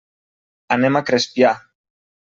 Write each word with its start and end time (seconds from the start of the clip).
Anem 0.77 0.97
a 0.97 1.03
Crespià. 1.11 1.55